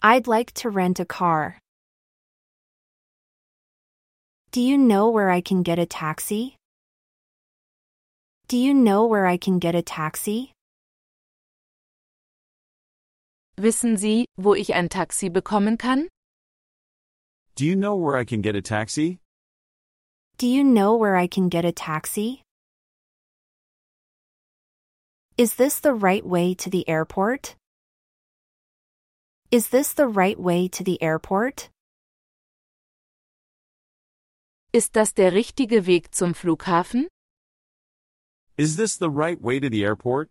I'd 0.02 0.26
like 0.26 0.52
to 0.54 0.70
rent 0.70 0.98
a 0.98 1.04
car. 1.04 1.58
Do 4.50 4.60
you 4.60 4.78
know 4.78 5.10
where 5.10 5.30
I 5.30 5.40
can 5.40 5.62
get 5.62 5.78
a 5.78 5.86
taxi? 5.86 6.56
Do 8.48 8.56
you 8.56 8.74
know 8.74 9.06
where 9.06 9.26
I 9.26 9.36
can 9.36 9.58
get 9.58 9.74
a 9.74 9.82
taxi? 9.82 10.52
Wissen 13.58 13.96
Sie, 13.98 14.24
wo 14.38 14.54
ich 14.54 14.74
ein 14.74 14.88
Taxi 14.88 15.28
bekommen 15.28 15.78
kann? 15.78 16.08
Do 17.54 17.66
you 17.66 17.76
know 17.76 17.94
where 17.96 18.16
I 18.16 18.24
can 18.24 18.40
get 18.40 18.56
a 18.56 18.62
taxi? 18.62 19.21
Do 20.42 20.48
you 20.48 20.64
know 20.64 20.96
where 20.96 21.14
I 21.14 21.28
can 21.28 21.48
get 21.48 21.64
a 21.64 21.70
taxi? 21.70 22.42
Is 25.38 25.54
this 25.54 25.78
the 25.78 25.94
right 25.94 26.26
way 26.26 26.52
to 26.54 26.68
the 26.68 26.82
airport? 26.88 27.54
Is 29.52 29.68
this 29.68 29.92
the 29.92 30.08
right 30.08 30.36
way 30.36 30.66
to 30.66 30.82
the 30.82 31.00
airport? 31.00 31.70
Ist 34.72 34.94
das 34.94 35.12
der 35.12 35.30
richtige 35.30 35.86
Weg 35.86 36.10
zum 36.10 36.34
Flughafen? 36.34 37.06
Is 38.58 38.74
this 38.74 38.96
the 38.96 39.10
right 39.10 39.40
way 39.40 39.60
to 39.60 39.70
the 39.70 39.84
airport? 39.84 40.28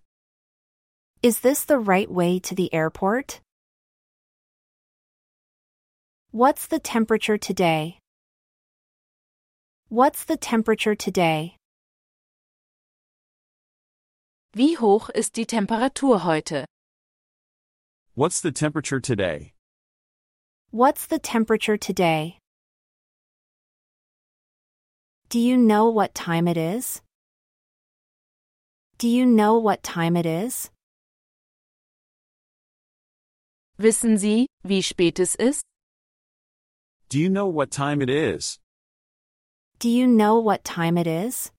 Is 1.24 1.39
this 1.39 1.63
the 1.63 1.80
right 1.80 2.12
way 2.12 2.38
to 2.39 2.54
the 2.54 2.74
airport? 2.74 3.39
What's 6.32 6.67
the 6.67 6.80
temperature 6.80 7.38
today? 7.38 8.00
What's 9.91 10.23
the 10.23 10.38
temperature 10.38 10.95
today? 10.95 11.58
Wie 14.56 14.77
hoch 14.77 15.10
ist 15.10 15.34
die 15.34 15.43
Temperatur 15.43 16.19
heute? 16.23 16.65
What's 18.15 18.39
the 18.39 18.54
temperature 18.54 19.01
today? 19.01 19.51
What's 20.71 21.08
the 21.08 21.19
temperature 21.19 21.75
today? 21.75 22.38
Do 25.27 25.38
you 25.38 25.58
know 25.58 25.89
what 25.89 26.15
time 26.15 26.47
it 26.47 26.56
is? 26.56 27.01
Do 28.97 29.10
you 29.10 29.25
know 29.25 29.60
what 29.60 29.84
time 29.84 30.15
it 30.15 30.25
is? 30.25 30.69
Wissen 33.77 34.17
Sie, 34.17 34.47
wie 34.63 34.82
spät 34.82 35.19
es 35.19 35.36
ist? 35.36 35.63
Do 37.10 37.19
you 37.19 37.27
know 37.30 37.45
what 37.47 37.71
time 37.71 38.01
it 38.01 38.10
is? 38.10 38.61
Do 39.82 39.89
you 39.89 40.06
know 40.06 40.38
what 40.38 40.63
time 40.63 40.96
it 40.96 41.08
is? 41.08 41.50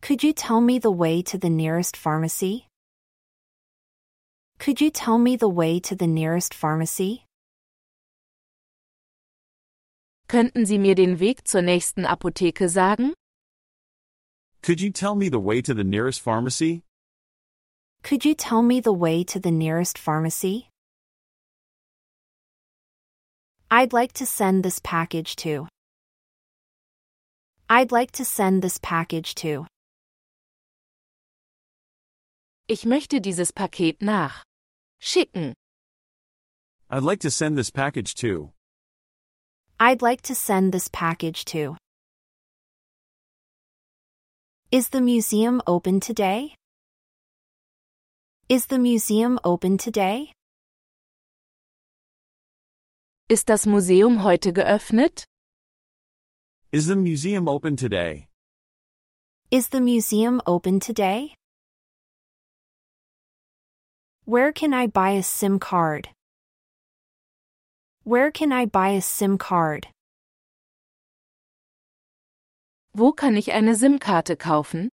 Could 0.00 0.22
you 0.22 0.32
tell 0.32 0.60
me 0.60 0.78
the 0.78 0.92
way 0.92 1.22
to 1.22 1.36
the 1.36 1.50
nearest 1.50 1.96
pharmacy? 1.96 2.68
Could 4.60 4.80
you 4.80 4.90
tell 4.90 5.18
me 5.18 5.34
the 5.34 5.48
way 5.48 5.80
to 5.80 5.96
the 5.96 6.06
nearest 6.06 6.54
pharmacy? 6.54 7.24
Könnten 10.28 10.66
Sie 10.66 10.78
mir 10.78 10.94
den 10.94 11.18
Weg 11.18 11.42
zur 11.44 11.62
nächsten 11.62 12.06
Apotheke 12.06 12.68
sagen? 12.68 13.14
Could 14.62 14.80
you 14.80 14.92
tell 14.92 15.16
me 15.16 15.28
the 15.28 15.40
way 15.40 15.60
to 15.62 15.74
the 15.74 15.82
nearest 15.82 16.20
pharmacy? 16.20 16.84
Could 18.04 18.24
you 18.24 18.36
tell 18.36 18.62
me 18.62 18.78
the 18.78 18.92
way 18.92 19.24
to 19.24 19.40
the 19.40 19.50
nearest 19.50 19.98
pharmacy? 19.98 20.70
I'd 23.70 23.92
like 23.92 24.12
to 24.14 24.26
send 24.26 24.62
this 24.62 24.78
package 24.78 25.36
to. 25.36 25.66
I'd 27.68 27.92
like 27.92 28.12
to 28.12 28.24
send 28.24 28.62
this 28.62 28.78
package 28.78 29.34
to. 29.36 29.66
Ich 32.68 32.84
möchte 32.84 33.20
dieses 33.20 33.52
Paket 33.52 34.00
nach. 34.00 34.42
Schicken. 35.00 35.54
I'd 36.90 37.02
like 37.02 37.20
to 37.20 37.30
send 37.30 37.58
this 37.58 37.70
package 37.70 38.14
to. 38.16 38.52
I'd 39.80 40.02
like 40.02 40.22
to 40.22 40.34
send 40.34 40.72
this 40.72 40.88
package 40.88 41.44
to. 41.46 41.76
Is 44.70 44.90
the 44.90 45.00
museum 45.00 45.60
open 45.66 46.00
today? 46.00 46.54
Is 48.48 48.66
the 48.66 48.78
museum 48.78 49.38
open 49.44 49.78
today? 49.78 50.32
Ist 53.30 53.48
das 53.48 53.64
Museum 53.64 54.22
heute 54.22 54.52
geöffnet? 54.52 55.24
Is 56.72 56.84
the 56.86 56.94
museum 56.94 57.48
open 57.48 57.74
today? 57.74 58.28
Is 59.50 59.70
the 59.70 59.80
museum 59.80 60.42
open 60.46 60.78
today? 60.78 61.34
Where 64.26 64.52
can 64.52 64.74
I 64.74 64.88
buy 64.88 65.12
a 65.16 65.22
SIM 65.22 65.58
card? 65.58 66.10
Where 68.04 68.30
can 68.30 68.52
I 68.52 68.66
buy 68.66 68.90
a 68.90 69.00
SIM 69.00 69.38
card? 69.38 69.88
Wo 72.92 73.12
kann 73.12 73.38
ich 73.38 73.52
eine 73.54 73.74
SIM-Karte 73.74 74.36
kaufen? 74.36 74.90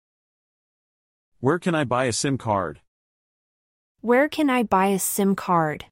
Where 1.39 1.61
can 1.61 1.77
I 1.77 1.85
buy 1.85 2.07
a 2.07 2.13
SIM 2.13 2.39
card? 2.39 2.81
Where 4.01 4.29
can 4.29 4.51
I 4.51 4.65
buy 4.65 4.89
a 4.89 4.99
SIM 4.99 5.37
card? 5.37 5.87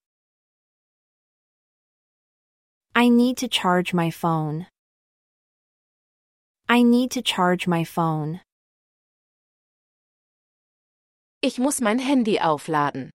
I 2.96 3.08
need 3.08 3.38
to 3.38 3.48
charge 3.48 3.92
my 3.92 4.10
phone. 4.10 4.66
I 6.68 6.82
need 6.84 7.10
to 7.12 7.22
charge 7.22 7.66
my 7.66 7.82
phone. 7.82 8.40
Ich 11.42 11.58
muss 11.58 11.80
mein 11.80 11.98
Handy 11.98 12.38
aufladen. 12.38 13.10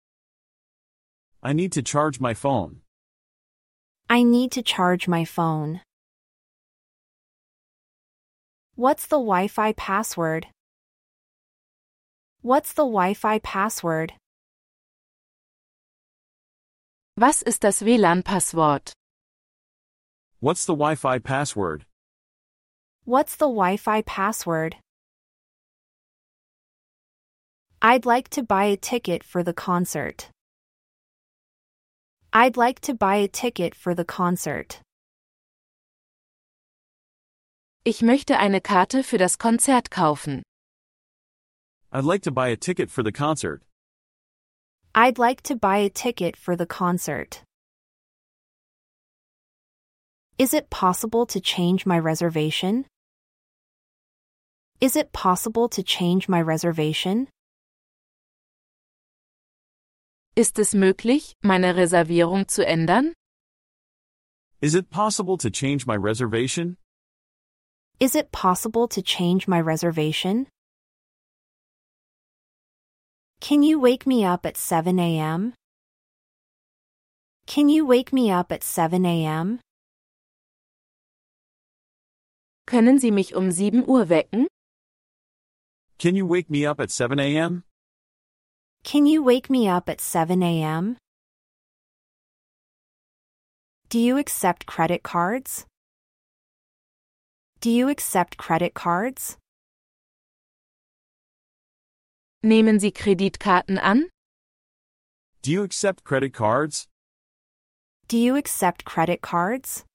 I 1.44 1.52
need 1.52 1.74
to 1.74 1.82
charge 1.82 2.22
my 2.22 2.34
phone. 2.34 2.82
I 4.10 4.24
need 4.24 4.52
to 4.54 4.62
charge 4.64 5.10
my 5.10 5.26
phone. 5.26 5.82
What's 8.76 9.08
the 9.08 9.18
Wi 9.18 9.48
Fi 9.48 9.74
password? 9.74 10.48
What's 12.42 12.72
the 12.74 12.86
Wi 12.86 13.14
Fi 13.14 13.40
password? 13.40 14.14
Was 17.18 17.42
ist 17.42 17.64
das 17.64 17.82
WLAN-Passwort? 17.82 18.94
What's 20.46 20.66
the 20.66 20.76
Wi 20.76 20.94
Fi 20.94 21.18
password? 21.18 21.86
What's 23.04 23.36
the 23.36 23.48
Wi 23.48 23.78
Fi 23.78 24.04
password? 24.04 24.76
I'd 27.82 28.06
like 28.06 28.30
to 28.30 28.44
buy 28.44 28.66
a 28.66 28.78
ticket 28.78 29.24
for 29.24 29.42
the 29.42 29.54
concert. 29.54 30.30
I'd 32.32 32.58
like 32.58 32.80
to 32.82 32.94
buy 32.94 33.16
a 33.16 33.28
ticket 33.28 33.74
for 33.74 33.96
the 33.96 34.06
concert. 34.06 34.82
Ich 37.84 38.02
möchte 38.04 38.38
eine 38.38 38.62
Karte 38.62 39.02
für 39.02 39.18
das 39.18 39.40
Konzert 39.40 39.90
kaufen. 39.90 40.44
I'd 41.92 42.06
like 42.06 42.22
to 42.22 42.32
buy 42.32 42.50
a 42.50 42.56
ticket 42.56 42.92
for 42.92 43.02
the 43.02 43.12
concert. 43.12 43.64
I'd 44.94 45.18
like 45.18 45.42
to 45.42 45.56
buy 45.56 45.78
a 45.78 45.90
ticket 45.90 46.38
for 46.38 46.56
the 46.56 46.68
concert. 46.68 47.42
Is 50.38 50.54
it 50.54 50.70
possible 50.70 51.26
to 51.28 51.40
change 51.40 51.86
my 51.86 51.98
reservation? 51.98 52.86
Is 54.82 54.98
it 54.98 55.14
possible 55.14 55.70
to 55.70 55.82
change 55.82 56.28
my 56.28 56.42
reservation? 56.42 57.30
Ist 60.36 60.60
es 60.60 60.74
möglich, 60.74 61.32
meine 61.42 61.74
Reservierung 61.74 62.50
zu 62.50 62.66
ändern? 62.68 63.14
Is 64.60 64.76
it 64.76 64.90
possible 64.90 65.38
to 65.38 65.50
change 65.50 65.88
my 65.88 65.96
reservation? 65.96 66.76
Is 68.02 68.14
it 68.14 68.34
possible 68.34 68.90
to 68.90 69.02
change 69.02 69.48
my 69.48 69.62
reservation? 69.62 70.48
Can 73.40 73.64
you 73.64 73.80
wake 73.80 74.06
me 74.06 74.26
up 74.26 74.46
at 74.46 74.58
7 74.58 75.00
a.m.? 75.00 75.54
Can 77.48 77.70
you 77.70 77.86
wake 77.86 78.12
me 78.12 78.30
up 78.30 78.52
at 78.52 78.64
7 78.64 79.06
a.m.? 79.06 79.62
Können 82.68 82.98
Sie 83.00 83.12
mich 83.12 83.36
um 83.36 83.52
7 83.52 83.88
Uhr 83.88 84.10
wecken? 84.10 84.48
Can 86.00 86.16
you 86.16 86.28
wake 86.28 86.50
me 86.50 86.68
up 86.68 86.80
at 86.80 86.90
7 86.92 87.20
a.m.? 87.20 87.64
Can 88.84 89.06
you 89.06 89.24
wake 89.24 89.50
me 89.50 89.68
up 89.70 89.88
at 89.88 90.02
7 90.02 90.42
a.m.? 90.42 90.98
Do 93.90 94.00
you 94.00 94.18
accept 94.18 94.66
credit 94.66 95.04
cards? 95.04 95.66
Do 97.62 97.70
you 97.70 97.88
accept 97.88 98.38
credit 98.38 98.74
cards? 98.74 99.38
Nehmen 102.44 102.80
Sie 102.80 102.92
Kreditkarten 102.92 103.80
an? 103.80 104.10
Do 105.42 105.52
you 105.52 105.64
accept 105.64 106.04
credit 106.04 106.34
cards? 106.34 106.88
Do 108.08 108.18
you 108.18 108.36
accept 108.36 108.86
credit 108.86 109.22
cards? 109.22 109.86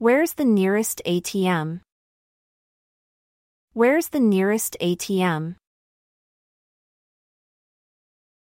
Where's 0.00 0.34
the 0.34 0.44
nearest 0.44 1.02
ATM? 1.04 1.80
Where's 3.72 4.10
the 4.10 4.20
nearest 4.20 4.76
ATM? 4.80 5.56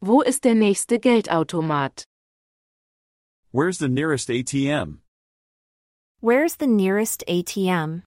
Wo 0.01 0.19
ist 0.19 0.43
der 0.43 0.53
nächste 0.55 0.99
Geldautomat? 0.99 2.03
Where's 3.53 3.77
the 3.77 3.87
nearest 3.87 4.27
ATM? 4.27 4.97
Where's 6.19 6.57
the 6.57 6.67
nearest 6.67 7.23
ATM? 7.25 8.03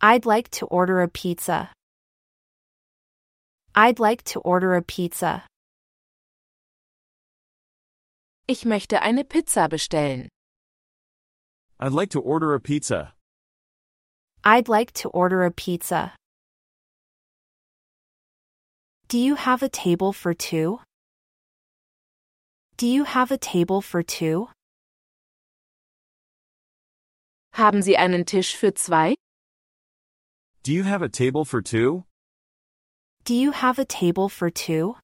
I'd 0.00 0.26
like 0.26 0.50
to 0.58 0.66
order 0.66 1.00
a 1.02 1.08
pizza. 1.08 1.70
I'd 3.72 4.00
like 4.00 4.24
to 4.24 4.40
order 4.40 4.74
a 4.74 4.82
pizza. 4.82 5.44
Ich 8.46 8.66
möchte 8.66 9.00
eine 9.00 9.24
Pizza 9.24 9.68
bestellen. 9.68 10.28
I'd 11.80 11.92
like 11.92 12.10
to 12.10 12.20
order 12.20 12.54
a 12.54 12.58
pizza. 12.60 13.14
I'd 14.44 14.68
like 14.68 14.92
to 15.02 15.08
order 15.08 15.44
a 15.44 15.50
pizza. 15.50 16.14
Do 19.08 19.18
you 19.18 19.36
have 19.36 19.62
a 19.62 19.68
table 19.68 20.12
for 20.12 20.34
two? 20.34 20.80
Do 22.76 22.86
you 22.86 23.04
have 23.04 23.30
a 23.30 23.38
table 23.38 23.80
for 23.80 24.02
two? 24.02 24.48
Haben 27.54 27.82
Sie 27.82 27.96
einen 27.96 28.26
Tisch 28.26 28.54
für 28.56 28.74
zwei? 28.74 29.14
Do 30.62 30.72
you 30.72 30.82
have 30.84 31.02
a 31.02 31.08
table 31.08 31.44
for 31.44 31.62
two? 31.62 32.04
Do 33.24 33.34
you 33.34 33.52
have 33.52 33.78
a 33.78 33.84
table 33.86 34.28
for 34.28 34.50
two? 34.50 34.96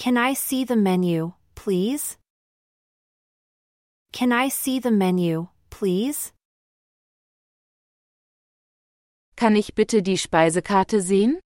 Can 0.00 0.16
I 0.16 0.32
see 0.32 0.64
the 0.64 0.76
menu, 0.76 1.34
please? 1.54 2.16
Can 4.14 4.32
I 4.32 4.48
see 4.48 4.78
the 4.78 4.90
menu, 4.90 5.48
please? 5.68 6.32
Kann 9.36 9.56
ich 9.56 9.74
bitte 9.74 10.00
die 10.00 10.16
Speisekarte 10.16 11.02
sehen? 11.02 11.40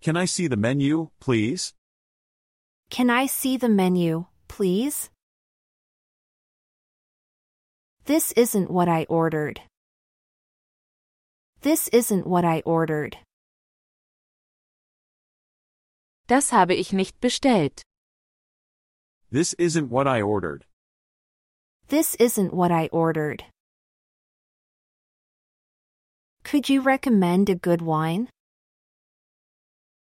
Can 0.00 0.16
I 0.16 0.24
see 0.26 0.46
the 0.46 0.56
menu, 0.56 1.08
please? 1.18 1.74
Can 2.90 3.10
I 3.10 3.26
see 3.26 3.56
the 3.56 3.68
menu, 3.68 4.26
please? 4.46 5.10
This 8.04 8.30
isn't 8.36 8.70
what 8.70 8.88
I 8.88 9.04
ordered. 9.08 9.60
This 11.62 11.88
isn't 11.88 12.24
what 12.24 12.44
I 12.44 12.62
ordered. 12.64 13.16
Das 16.30 16.52
habe 16.52 16.76
ich 16.76 16.92
nicht 16.92 17.20
bestellt. 17.20 17.82
This 19.32 19.52
isn't 19.54 19.90
what 19.90 20.06
I 20.06 20.22
ordered. 20.22 20.64
This 21.88 22.14
isn't 22.20 22.52
what 22.52 22.70
I 22.70 22.88
ordered. 22.92 23.42
Could 26.44 26.68
you 26.68 26.82
recommend 26.82 27.50
a 27.50 27.56
good 27.56 27.82
wine? 27.82 28.28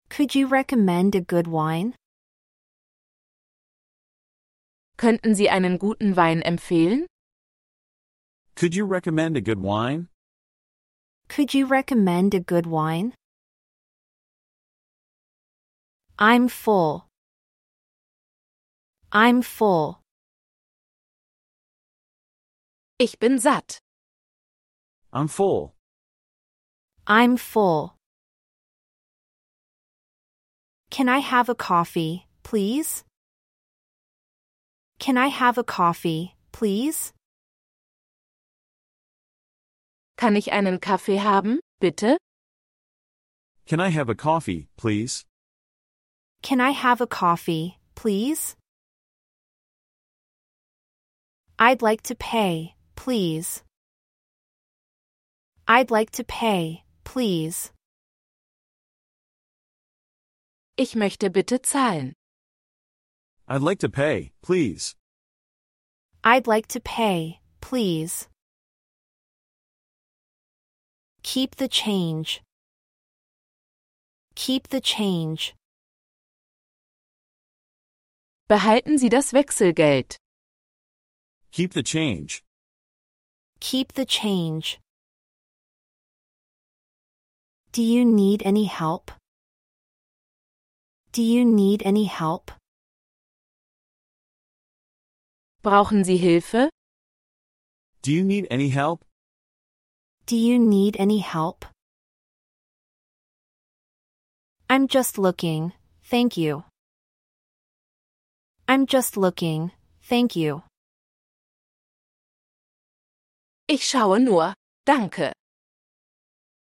Could 0.10 0.34
you 0.34 0.47
recommend 0.47 1.13
a 1.13 1.21
good 1.21 1.45
wine? 1.45 1.93
Könnten 4.97 5.36
Sie 5.36 5.51
einen 5.51 5.77
guten 5.77 6.15
Wein 6.15 6.41
empfehlen? 6.41 7.06
Could 8.56 8.73
you 8.73 8.88
recommend 8.88 9.38
a 9.38 9.41
good 9.41 9.60
wine? 9.60 10.08
Could 11.27 11.53
you 11.53 11.67
recommend 11.67 12.34
a 12.34 12.39
good 12.39 12.65
wine? 12.65 13.13
I'm 16.19 16.47
full. 16.47 17.08
I'm 19.12 19.43
full. 19.43 20.01
Ich 22.99 23.19
bin 23.19 23.38
satt. 23.38 23.77
I'm 25.13 25.27
full. 25.27 25.75
I'm 27.06 27.38
full. 27.38 27.95
Can 30.89 31.08
I 31.08 31.19
have 31.19 31.49
a 31.49 31.56
coffee, 31.56 32.25
please? 32.41 33.03
Can 34.97 35.17
I 35.17 35.27
have 35.27 35.60
a 35.60 35.63
coffee, 35.63 36.34
please? 36.51 37.13
Kann 40.17 40.36
ich 40.36 40.51
einen 40.51 40.80
Kaffee 40.80 41.19
haben, 41.19 41.60
bitte? 41.80 42.17
Can 43.67 43.80
I 43.80 43.89
have 43.89 44.10
a 44.10 44.15
coffee, 44.15 44.67
please? 44.77 45.23
Can 46.47 46.62
I 46.62 46.71
have 46.71 47.01
a 47.01 47.07
coffee, 47.07 47.77
please? 47.93 48.55
I'd 51.60 51.81
like 51.81 52.03
to 52.03 52.15
pay, 52.15 52.73
please. 52.95 53.63
I'd 55.67 55.91
like 55.91 56.12
to 56.12 56.23
pay, 56.23 56.86
please. 57.03 57.73
Ich 60.77 60.95
möchte 60.95 61.29
bitte 61.29 61.60
zahlen. 61.63 62.13
I'd 63.49 63.62
like 63.62 63.79
to 63.79 63.89
pay, 63.89 64.31
please. 64.41 64.95
I'd 66.23 66.47
like 66.47 66.67
to 66.67 66.79
pay, 66.79 67.41
please. 67.60 68.29
Keep 71.23 71.57
the 71.57 71.67
change. 71.67 72.41
Keep 74.36 74.69
the 74.69 74.79
change. 74.79 75.56
Behalten 78.49 78.97
Sie 78.97 79.10
das 79.10 79.33
Wechselgeld. 79.33 80.15
Keep 81.51 81.73
the 81.73 81.83
change. 81.83 82.43
Keep 83.60 83.93
the 83.95 84.05
change. 84.05 84.79
Do 87.73 87.81
you 87.81 88.05
need 88.05 88.45
any 88.45 88.65
help? 88.65 89.12
Do 91.12 91.21
you 91.21 91.43
need 91.43 91.83
any 91.86 92.05
help? 92.05 92.51
Brauchen 95.62 96.05
Sie 96.05 96.17
Hilfe? 96.17 96.69
Do 98.01 98.13
you 98.13 98.23
need 98.23 98.47
any 98.49 98.69
help? 98.69 99.03
Do 100.25 100.38
you 100.38 100.57
need 100.57 100.95
any 100.97 101.19
help? 101.19 101.65
I'm 104.69 104.88
just 104.88 105.17
looking, 105.17 105.73
thank 106.03 106.38
you. 106.38 106.63
I'm 108.69 108.86
just 108.86 109.15
looking, 109.15 109.71
thank 110.01 110.36
you. 110.36 110.63
Ich 113.69 113.82
schaue 113.84 114.15
er 114.15 114.19
nur. 114.19 114.53
Danke. 114.86 115.32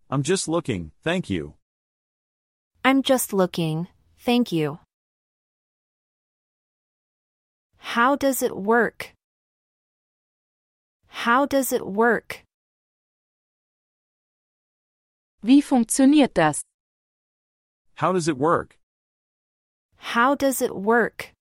I'm 0.10 0.24
just 0.24 0.48
looking, 0.48 0.92
thank 1.04 1.30
you. 1.30 1.54
I'm 2.84 3.04
just 3.04 3.32
looking, 3.32 3.88
thank 4.18 4.52
you. 4.52 4.80
How 7.78 8.16
does 8.16 8.42
it 8.42 8.58
work? 8.58 9.14
How 11.08 11.46
does 11.46 11.72
it 11.72 11.86
work? 11.86 12.44
Wie 15.44 15.62
funktioniert 15.62 16.34
das? 16.34 16.64
How 17.96 18.12
does 18.12 18.28
it 18.28 18.38
work? 18.40 18.80
How 19.98 20.34
does 20.34 20.60
it 20.60 20.76
work? 20.76 21.33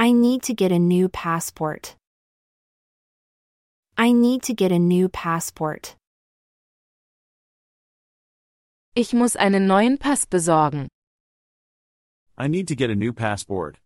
I 0.00 0.12
need 0.12 0.42
to 0.44 0.54
get 0.54 0.70
a 0.70 0.78
new 0.78 1.08
passport. 1.08 1.96
I 3.96 4.12
need 4.12 4.42
to 4.44 4.54
get 4.54 4.70
a 4.70 4.78
new 4.78 5.08
passport. 5.08 5.96
Ich 8.94 9.12
muss 9.12 9.34
einen 9.34 9.66
neuen 9.66 9.98
Pass 9.98 10.24
besorgen. 10.24 10.86
I 12.36 12.46
need 12.46 12.68
to 12.68 12.76
get 12.76 12.90
a 12.90 12.94
new 12.94 13.12
passport. 13.12 13.78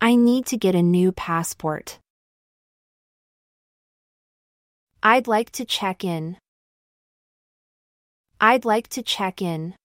I 0.00 0.16
need 0.16 0.46
to 0.46 0.56
get 0.56 0.74
a 0.74 0.82
new 0.82 1.12
passport. 1.12 2.00
I'd 5.04 5.28
like 5.28 5.52
to 5.52 5.64
check 5.64 6.02
in. 6.02 6.36
I'd 8.40 8.64
like 8.64 8.88
to 8.88 9.04
check 9.04 9.40
in. 9.40 9.76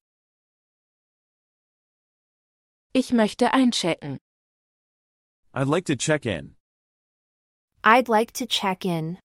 Ich 2.95 3.11
möchte 3.11 3.53
einchecken. 3.53 4.17
I'd 5.57 5.67
like 5.67 5.85
to 5.85 5.95
check 5.95 6.25
in. 6.25 6.55
I'd 7.81 8.09
like 8.09 8.33
to 8.33 8.45
check 8.45 8.85
in. 8.85 9.19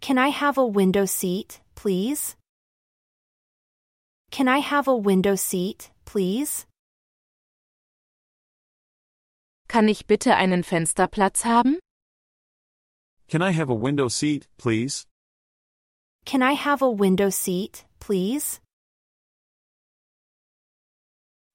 Can 0.00 0.16
I 0.16 0.28
have 0.28 0.56
a 0.56 0.64
window 0.66 1.04
seat, 1.04 1.60
please? 1.74 2.36
Can 4.30 4.48
I 4.48 4.60
have 4.60 4.88
a 4.88 4.96
window 4.96 5.34
seat, 5.36 5.90
please? 6.06 6.64
Kann 9.68 9.90
ich 9.90 10.06
bitte 10.06 10.34
einen 10.36 10.62
Fensterplatz 10.62 11.44
haben? 11.44 11.80
Can 13.28 13.42
I 13.42 13.50
have 13.50 13.68
a 13.68 13.74
window 13.74 14.08
seat, 14.08 14.48
please? 14.56 15.04
Can 16.24 16.42
I 16.42 16.52
have 16.54 16.80
a 16.80 16.88
window 16.90 17.28
seat, 17.28 17.84
please? 18.00 18.60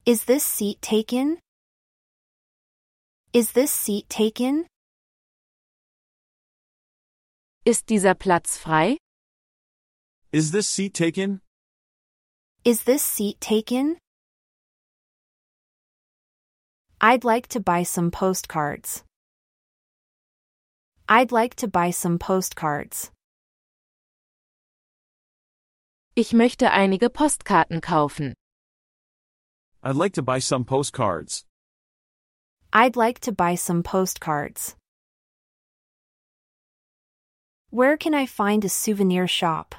Is 0.06 0.26
this 0.26 0.44
seat 0.44 0.80
taken? 0.80 1.38
Is 3.32 3.52
this 3.52 3.70
seat 3.70 4.08
taken? 4.08 4.66
Ist 7.64 7.88
dieser 7.88 8.14
Platz 8.14 8.58
frei? 8.58 8.96
Is 10.32 10.50
this 10.50 10.66
seat 10.66 10.94
taken? 10.94 11.40
Is 12.64 12.82
this 12.82 13.04
seat 13.04 13.40
taken? 13.40 13.98
I'd 17.00 17.22
like 17.22 17.46
to 17.50 17.60
buy 17.60 17.84
some 17.84 18.10
postcards. 18.10 19.04
I'd 21.08 21.30
like 21.30 21.54
to 21.56 21.68
buy 21.68 21.90
some 21.92 22.18
postcards. 22.18 23.12
Ich 26.16 26.32
möchte 26.32 26.72
einige 26.72 27.10
Postkarten 27.10 27.80
kaufen. 27.80 28.34
I'd 29.84 29.94
like 29.94 30.14
to 30.14 30.22
buy 30.22 30.40
some 30.40 30.64
postcards. 30.64 31.44
I'd 32.72 32.94
like 32.94 33.18
to 33.20 33.32
buy 33.32 33.56
some 33.56 33.82
postcards. 33.82 34.76
Where 37.70 37.96
can 37.96 38.14
I 38.14 38.26
find 38.26 38.64
a 38.64 38.68
souvenir 38.68 39.26
shop? 39.26 39.74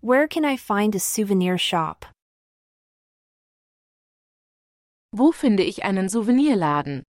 Where 0.00 0.26
can 0.26 0.44
I 0.44 0.56
find 0.56 0.94
a 0.96 0.98
souvenir 0.98 1.56
shop? 1.56 2.04
Wo 5.12 5.30
finde 5.32 5.62
ich 5.62 5.84
einen 5.84 6.08
Souvenirladen? 6.08 7.02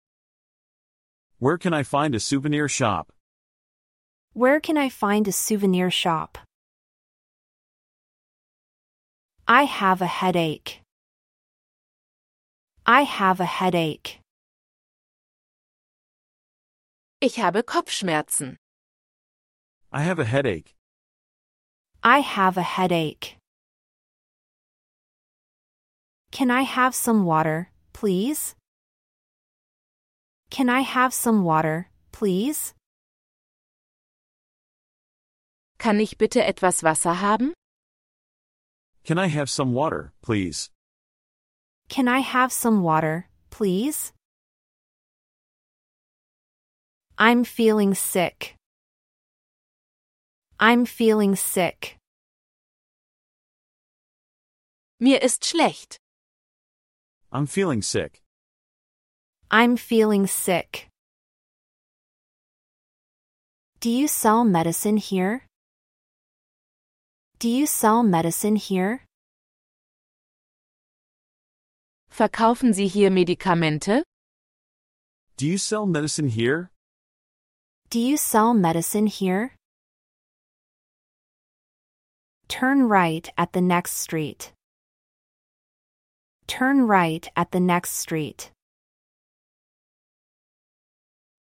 Where 1.39 1.57
can 1.57 1.73
I 1.73 1.83
find 1.85 2.15
a 2.15 2.21
souvenir 2.21 2.69
shop? 2.69 3.13
Where 4.33 4.61
can 4.61 4.77
I 4.77 4.89
find 4.89 5.29
a 5.29 5.33
souvenir 5.33 5.91
shop? 5.91 6.39
I 9.47 9.63
have 9.65 10.03
a 10.03 10.07
headache. 10.07 10.81
I 12.89 13.03
have 13.03 13.41
a 13.41 13.45
headache. 13.45 14.21
Ich 17.21 17.37
habe 17.39 17.65
Kopfschmerzen. 17.65 18.57
I 19.91 20.03
have 20.03 20.21
a 20.21 20.25
headache. 20.25 20.73
I 22.05 22.21
have 22.21 22.57
a 22.57 22.63
headache. 22.63 23.39
Can 26.31 26.53
I 26.53 26.63
have 26.63 26.95
some 26.95 27.25
water, 27.25 27.71
please? 27.93 28.55
Can 30.51 30.69
I 30.69 30.83
have 30.83 31.13
some 31.13 31.43
water, 31.43 31.89
please? 32.13 32.73
Kann 35.79 35.99
ich 35.99 36.19
bitte 36.19 36.45
etwas 36.45 36.85
Wasser 36.85 37.15
haben? 37.15 37.53
Can 39.03 39.19
I 39.19 39.27
have 39.27 39.51
some 39.51 39.73
water, 39.73 40.13
please? 40.23 40.71
Can 41.89 42.09
I 42.09 42.19
have 42.21 42.53
some 42.53 42.83
water, 42.83 43.29
please? 43.51 44.13
I'm 47.19 47.45
feeling 47.45 47.95
sick. 47.95 48.57
I'm 50.59 50.85
feeling 50.85 51.37
sick. 51.37 51.97
Mir 55.01 55.19
ist 55.23 55.45
schlecht. 55.45 55.99
I'm 57.33 57.47
feeling 57.47 57.83
sick. 57.83 58.23
I'm 59.51 59.77
feeling 59.77 60.27
sick. 60.27 60.89
Do 63.81 63.91
you 63.91 64.09
sell 64.09 64.45
medicine 64.45 64.97
here? 64.97 65.43
Do 67.39 67.49
you 67.49 67.67
sell 67.67 68.03
medicine 68.03 68.57
here? 68.57 69.06
Verkaufen 72.17 72.73
Sie 72.73 72.87
hier 72.87 73.11
Medikamente? 73.11 74.03
Do 75.37 75.47
you 75.47 75.59
sell 75.59 75.85
medicine 75.85 76.29
here? 76.29 76.71
Do 77.91 78.01
you 78.01 78.17
sell 78.17 78.55
medicine 78.55 79.07
here? 79.07 79.53
Turn 82.49 82.89
right 82.89 83.31
at 83.37 83.53
the 83.53 83.61
next 83.61 83.99
street. 83.99 84.55
Turn 86.47 86.87
right 86.87 87.29
at 87.37 87.51
the 87.51 87.61
next 87.61 87.99
street. 87.99 88.51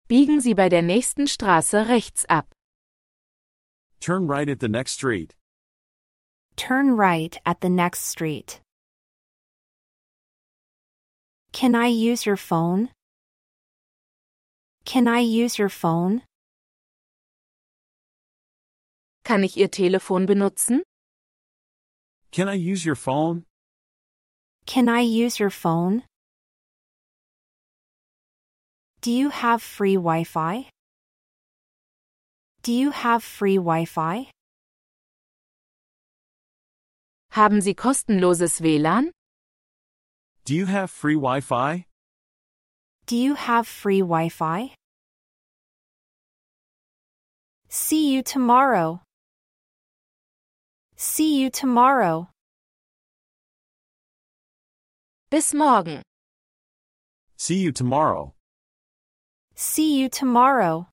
Biegen 0.10 0.42
Sie 0.42 0.56
bei 0.56 0.70
der 0.70 0.82
nächsten 0.82 1.28
Straße 1.28 1.88
rechts 1.88 2.26
ab. 2.28 2.48
Turn 4.00 4.26
right 4.26 4.50
at 4.50 4.60
the 4.60 4.70
next 4.70 4.94
street. 4.94 5.36
Turn 6.56 6.98
right 6.98 7.38
at 7.46 7.62
the 7.62 7.70
next 7.70 8.08
street. 8.08 8.63
Can 11.54 11.76
I 11.76 11.86
use 11.86 12.26
your 12.26 12.36
phone? 12.36 12.90
Can 14.86 15.08
I 15.08 15.20
use 15.20 15.60
your 15.60 15.70
phone? 15.70 16.24
Kann 19.24 19.44
ich 19.44 19.56
Ihr 19.56 19.70
Telefon 19.70 20.26
benutzen? 20.26 20.82
Can 22.32 22.50
I 22.50 22.56
use 22.56 22.84
your 22.86 22.96
phone? 22.96 23.46
Can 24.66 24.90
I 24.90 25.02
use 25.02 25.40
your 25.40 25.52
phone? 25.52 26.02
Do 29.02 29.12
you 29.12 29.30
have 29.30 29.62
free 29.62 29.96
Wi 29.96 30.24
Fi? 30.24 30.68
Do 32.64 32.74
you 32.74 32.90
have 32.90 33.24
free 33.24 33.58
Wi 33.58 33.86
Fi? 33.86 34.32
Haben 37.34 37.62
Sie 37.62 37.76
kostenloses 37.76 38.60
WLAN? 38.60 39.12
Do 40.46 40.54
you 40.54 40.66
have 40.66 40.92
free 40.92 41.16
Wi 41.16 41.40
Fi? 41.40 41.86
Do 43.06 43.16
you 43.16 43.36
have 43.36 43.66
free 43.66 44.02
Wi 44.02 44.28
Fi? 44.28 44.74
See 47.70 48.12
you 48.14 48.22
tomorrow. 48.22 49.02
See 50.98 51.40
you 51.40 51.50
tomorrow. 51.50 52.28
Bis 55.30 55.54
morgen. 55.54 56.02
See 57.38 57.60
you 57.60 57.72
tomorrow. 57.72 58.34
See 59.56 59.98
you 59.98 60.10
tomorrow. 60.10 60.88